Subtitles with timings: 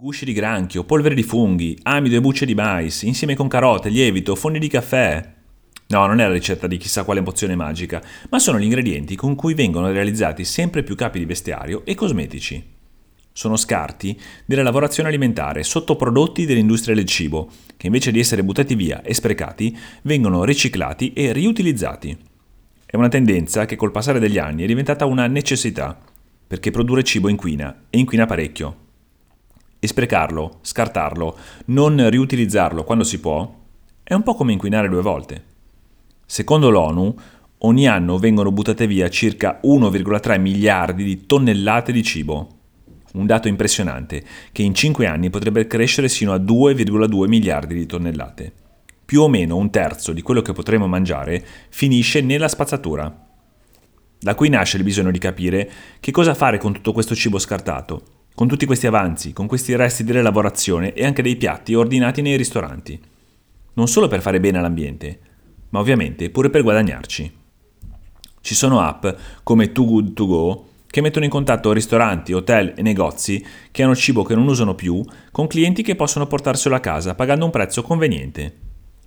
[0.00, 4.36] Gusci di granchio, polvere di funghi, amido e bucce di mais, insieme con carote, lievito,
[4.36, 5.34] fondi di caffè.
[5.88, 8.00] No, non è la ricetta di chissà quale pozione magica,
[8.30, 12.64] ma sono gli ingredienti con cui vengono realizzati sempre più capi di vestiario e cosmetici.
[13.32, 19.02] Sono scarti della lavorazione alimentare, sottoprodotti dell'industria del cibo, che invece di essere buttati via
[19.02, 22.16] e sprecati, vengono riciclati e riutilizzati.
[22.86, 25.98] È una tendenza che col passare degli anni è diventata una necessità,
[26.46, 28.86] perché produrre cibo inquina e inquina parecchio
[29.80, 33.56] e sprecarlo, scartarlo, non riutilizzarlo quando si può,
[34.02, 35.44] è un po' come inquinare due volte.
[36.26, 37.14] Secondo l'ONU,
[37.58, 42.56] ogni anno vengono buttate via circa 1,3 miliardi di tonnellate di cibo.
[43.12, 48.52] Un dato impressionante, che in 5 anni potrebbe crescere sino a 2,2 miliardi di tonnellate.
[49.04, 53.26] Più o meno un terzo di quello che potremo mangiare finisce nella spazzatura.
[54.20, 55.70] Da qui nasce il bisogno di capire
[56.00, 60.04] che cosa fare con tutto questo cibo scartato con tutti questi avanzi, con questi resti
[60.04, 62.96] delle lavorazione e anche dei piatti ordinati nei ristoranti.
[63.72, 65.18] Non solo per fare bene all'ambiente,
[65.70, 67.36] ma ovviamente pure per guadagnarci.
[68.40, 69.04] Ci sono app
[69.42, 73.96] come Too Good To Go che mettono in contatto ristoranti, hotel e negozi che hanno
[73.96, 77.82] cibo che non usano più con clienti che possono portarselo a casa pagando un prezzo
[77.82, 78.54] conveniente.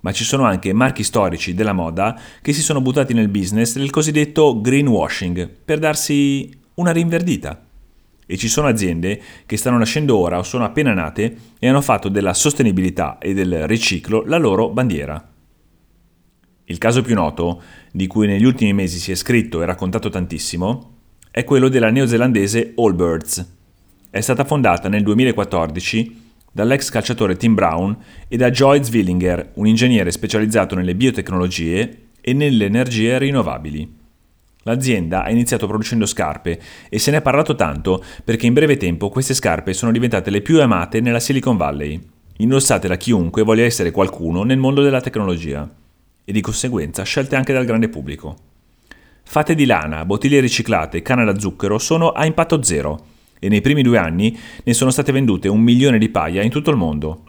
[0.00, 3.90] Ma ci sono anche marchi storici della moda che si sono buttati nel business del
[3.90, 7.66] cosiddetto greenwashing per darsi una rinverdita
[8.30, 12.10] e ci sono aziende che stanno nascendo ora o sono appena nate e hanno fatto
[12.10, 15.32] della sostenibilità e del riciclo la loro bandiera.
[16.64, 20.96] Il caso più noto, di cui negli ultimi mesi si è scritto e raccontato tantissimo,
[21.30, 23.54] è quello della neozelandese Allbirds.
[24.10, 27.96] È stata fondata nel 2014 dall'ex calciatore Tim Brown
[28.28, 33.97] e da Joy Zwillinger, un ingegnere specializzato nelle biotecnologie e nelle energie rinnovabili.
[34.68, 39.08] L'azienda ha iniziato producendo scarpe e se ne è parlato tanto perché in breve tempo
[39.08, 41.98] queste scarpe sono diventate le più amate nella Silicon Valley,
[42.36, 45.66] indossate da chiunque voglia essere qualcuno nel mondo della tecnologia
[46.22, 48.36] e di conseguenza scelte anche dal grande pubblico.
[49.22, 53.06] Fatte di lana, bottiglie riciclate canna da zucchero sono a impatto zero
[53.38, 56.68] e nei primi due anni ne sono state vendute un milione di paia in tutto
[56.68, 57.22] il mondo.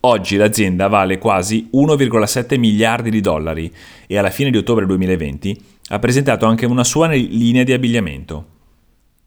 [0.00, 3.72] Oggi l'azienda vale quasi 1,7 miliardi di dollari
[4.06, 8.46] e alla fine di ottobre 2020 ha presentato anche una sua linea di abbigliamento.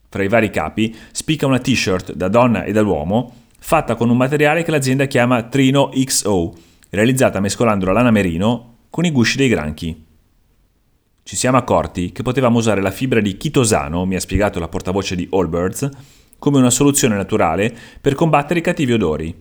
[0.10, 4.64] Tra i vari capi spicca una t-shirt da donna e dall'uomo fatta con un materiale
[4.64, 6.54] che l'azienda chiama Trino XO,
[6.92, 10.06] realizzata mescolando la lana merino con i gusci dei granchi.
[11.24, 15.16] Ci siamo accorti che potevamo usare la fibra di chitosano, mi ha spiegato la portavoce
[15.16, 15.90] di Allbirds,
[16.38, 19.36] come una soluzione naturale per combattere i cattivi odori.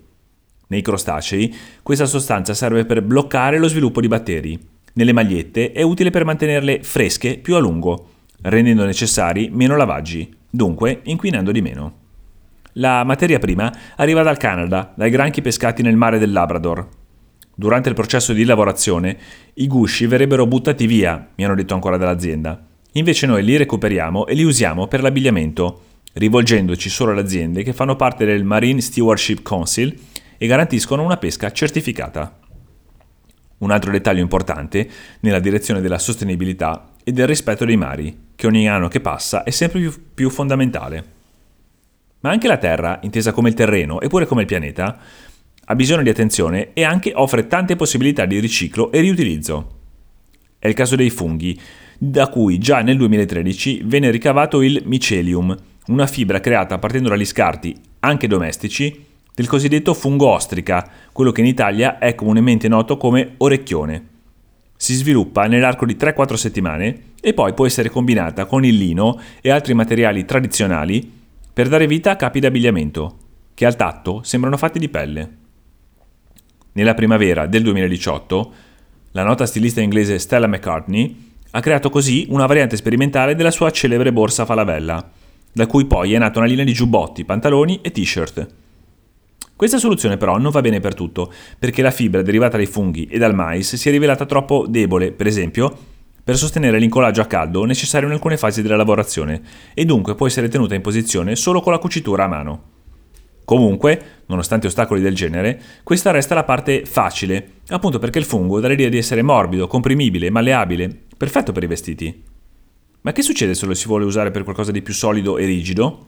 [0.67, 6.11] Nei crostacei questa sostanza serve per bloccare lo sviluppo di batteri nelle magliette è utile
[6.11, 8.11] per mantenerle fresche più a lungo,
[8.43, 12.03] rendendo necessari meno lavaggi, dunque inquinando di meno.
[12.75, 16.87] La materia prima arriva dal Canada, dai granchi pescati nel mare del Labrador.
[17.57, 19.17] Durante il processo di lavorazione
[19.55, 22.67] i gusci verrebbero buttati via, mi hanno detto ancora dall'azienda.
[22.93, 25.83] Invece noi li recuperiamo e li usiamo per l'abbigliamento,
[26.15, 29.97] rivolgendoci solo alle aziende che fanno parte del Marine Stewardship Council
[30.37, 32.39] e garantiscono una pesca certificata.
[33.65, 34.87] Un altro dettaglio importante
[35.21, 39.49] nella direzione della sostenibilità e del rispetto dei mari, che ogni anno che passa è
[39.49, 41.05] sempre più, fondamentale.
[42.21, 44.99] Ma anche la Terra, intesa come il terreno e pure come il pianeta,
[45.65, 49.79] ha bisogno di attenzione e anche offre tante possibilità di riciclo e riutilizzo.
[50.59, 51.59] È il caso dei funghi,
[51.97, 57.75] da cui già nel 2013 venne ricavato il micelium, una fibra creata partendo dagli scarti,
[58.01, 64.13] anche domestici, del cosiddetto fungo ostrica, quello che in Italia è comunemente noto come orecchione.
[64.77, 69.51] Si sviluppa nell'arco di 3-4 settimane e poi può essere combinata con il lino e
[69.51, 71.11] altri materiali tradizionali
[71.53, 73.19] per dare vita a capi d'abbigliamento,
[73.55, 75.37] che al tatto sembrano fatti di pelle.
[76.73, 78.53] Nella primavera del 2018,
[79.13, 84.13] la nota stilista inglese Stella McCartney ha creato così una variante sperimentale della sua celebre
[84.13, 85.11] borsa Falavella,
[85.53, 88.63] da cui poi è nata una linea di giubbotti, pantaloni e t-shirt.
[89.57, 93.19] Questa soluzione però non va bene per tutto, perché la fibra derivata dai funghi e
[93.19, 95.77] dal mais si è rivelata troppo debole, per esempio,
[96.25, 99.43] per sostenere l'incollaggio a caldo necessario in alcune fasi della lavorazione
[99.75, 102.63] e dunque può essere tenuta in posizione solo con la cucitura a mano.
[103.45, 108.69] Comunque, nonostante ostacoli del genere, questa resta la parte facile, appunto perché il fungo dà
[108.69, 112.25] l'idea di essere morbido, comprimibile, malleabile, perfetto per i vestiti.
[113.03, 116.07] Ma che succede se lo si vuole usare per qualcosa di più solido e rigido?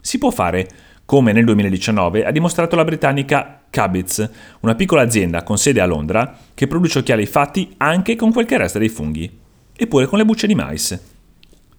[0.00, 0.68] Si può fare,
[1.12, 4.30] come nel 2019 ha dimostrato la britannica Cabits,
[4.60, 8.56] una piccola azienda con sede a Londra che produce occhiali fatti anche con quel che
[8.56, 9.30] resta dei funghi,
[9.76, 10.98] eppure con le bucce di mais.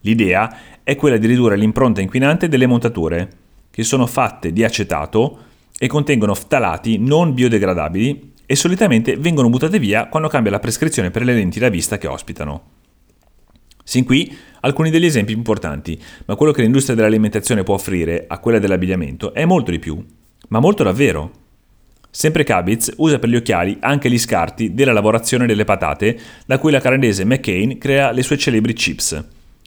[0.02, 3.30] L'idea è quella di ridurre l'impronta inquinante delle montature,
[3.72, 5.40] che sono fatte di acetato
[5.80, 11.24] e contengono ftalati non biodegradabili e solitamente vengono buttate via quando cambia la prescrizione per
[11.24, 12.73] le lenti da vista che ospitano.
[13.84, 18.60] Sin qui alcuni degli esempi importanti, ma quello che l'industria dell'alimentazione può offrire a quella
[18.60, 20.04] dell'abbigliamento è molto di più,
[20.50, 21.32] ma molto davvero.
[22.10, 26.72] Sempre Kabitz usa per gli occhiali anche gli scarti della lavorazione delle patate da cui
[26.72, 29.24] la canadese McCain crea le sue celebri chips.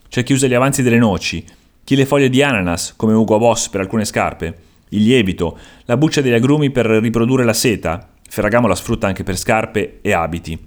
[0.08, 1.44] C'è chi usa gli avanzi delle noci,
[1.82, 4.58] chi le foglie di ananas come Ugo Boss per alcune scarpe,
[4.90, 9.38] il lievito, la buccia degli agrumi per riprodurre la seta, Ferragamo la sfrutta anche per
[9.38, 10.58] scarpe e abiti.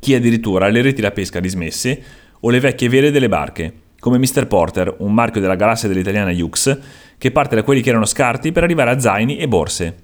[0.00, 2.02] Chi addirittura le reti da pesca dismesse
[2.40, 4.46] o le vecchie vele delle barche, come Mr.
[4.46, 6.78] Porter, un marchio della galassia dell'italiana Yux,
[7.18, 9.96] che parte da quelli che erano scarti per arrivare a zaini e borse.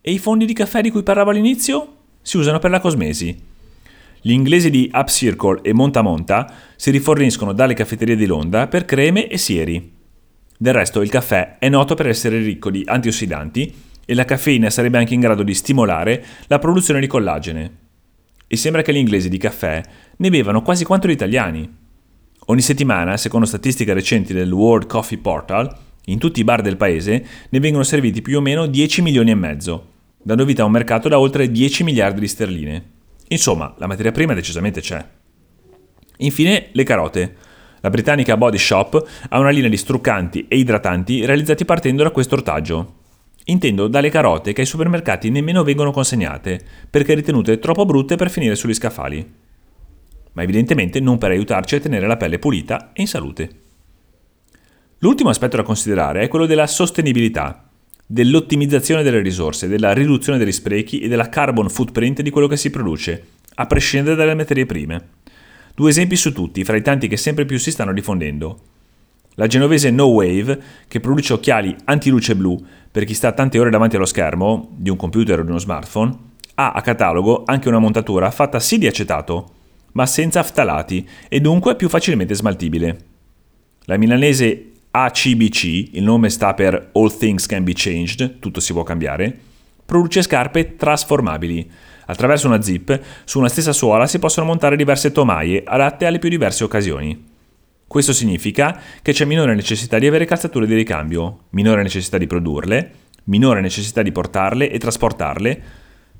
[0.00, 1.96] E i fondi di caffè di cui parlavo all'inizio?
[2.22, 3.50] Si usano per la cosmesi.
[4.20, 9.38] Gli inglesi di Upcircle e Montamonta si riforniscono dalle caffetterie di Londra per creme e
[9.38, 9.92] sieri.
[10.56, 14.98] Del resto il caffè è noto per essere ricco di antiossidanti e la caffeina sarebbe
[14.98, 17.81] anche in grado di stimolare la produzione di collagene.
[18.52, 19.80] E sembra che gli inglesi di caffè
[20.18, 21.66] ne bevano quasi quanto gli italiani.
[22.48, 27.26] Ogni settimana, secondo statistiche recenti del World Coffee Portal, in tutti i bar del paese
[27.48, 29.86] ne vengono serviti più o meno 10 milioni e mezzo,
[30.22, 32.90] dando vita a un mercato da oltre 10 miliardi di sterline.
[33.28, 35.02] Insomma, la materia prima decisamente c'è.
[36.18, 37.36] Infine, le carote.
[37.80, 42.34] La britannica Body Shop ha una linea di struccanti e idratanti realizzati partendo da questo
[42.34, 43.00] ortaggio.
[43.46, 48.54] Intendo dalle carote che ai supermercati nemmeno vengono consegnate, perché ritenute troppo brutte per finire
[48.54, 49.32] sugli scaffali.
[50.32, 53.50] Ma evidentemente non per aiutarci a tenere la pelle pulita e in salute.
[54.98, 57.68] L'ultimo aspetto da considerare è quello della sostenibilità,
[58.06, 62.70] dell'ottimizzazione delle risorse, della riduzione degli sprechi e della carbon footprint di quello che si
[62.70, 65.08] produce, a prescindere dalle materie prime.
[65.74, 68.60] Due esempi su tutti, fra i tanti che sempre più si stanno diffondendo.
[69.36, 73.96] La genovese No Wave, che produce occhiali antiluce blu per chi sta tante ore davanti
[73.96, 76.14] allo schermo, di un computer o di uno smartphone,
[76.54, 79.50] ha a catalogo anche una montatura fatta sì di acetato,
[79.92, 82.98] ma senza ftalati e dunque più facilmente smaltibile.
[83.84, 88.82] La milanese ACBC, il nome sta per All Things Can Be Changed, tutto si può
[88.82, 89.34] cambiare,
[89.86, 91.70] produce scarpe trasformabili.
[92.04, 96.28] Attraverso una zip, su una stessa suola si possono montare diverse tomaie adatte alle più
[96.28, 97.30] diverse occasioni.
[97.92, 102.90] Questo significa che c'è minore necessità di avere calzature di ricambio, minore necessità di produrle,
[103.24, 105.62] minore necessità di portarle e trasportarle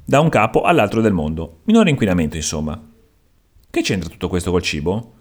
[0.05, 2.79] da un capo all'altro del mondo, minore inquinamento insomma.
[3.71, 5.15] Che c'entra tutto questo col cibo?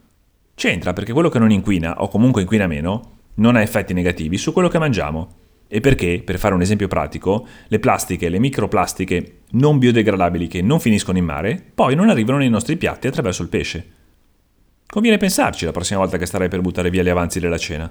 [0.53, 4.51] C'entra perché quello che non inquina, o comunque inquina meno, non ha effetti negativi su
[4.51, 5.35] quello che mangiamo.
[5.69, 10.81] E perché, per fare un esempio pratico, le plastiche, le microplastiche non biodegradabili che non
[10.81, 13.99] finiscono in mare, poi non arrivano nei nostri piatti attraverso il pesce.
[14.91, 17.89] Conviene pensarci la prossima volta che starai per buttare via gli avanzi della cena.